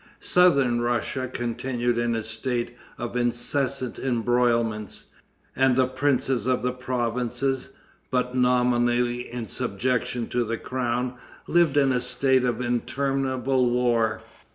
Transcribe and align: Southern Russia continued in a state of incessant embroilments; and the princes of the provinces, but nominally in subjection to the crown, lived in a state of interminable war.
Southern 0.19 0.81
Russia 0.81 1.27
continued 1.27 1.99
in 1.99 2.15
a 2.15 2.23
state 2.23 2.75
of 2.97 3.15
incessant 3.15 3.99
embroilments; 3.99 5.11
and 5.55 5.75
the 5.75 5.85
princes 5.85 6.47
of 6.47 6.63
the 6.63 6.71
provinces, 6.71 7.69
but 8.09 8.33
nominally 8.35 9.31
in 9.31 9.47
subjection 9.47 10.27
to 10.27 10.43
the 10.43 10.57
crown, 10.57 11.13
lived 11.45 11.77
in 11.77 11.91
a 11.91 12.01
state 12.01 12.43
of 12.45 12.61
interminable 12.61 13.69
war. 13.69 14.23